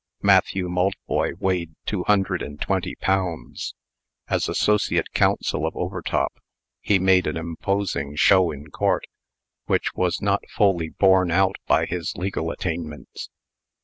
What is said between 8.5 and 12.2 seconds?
court, which was not fully borne out by his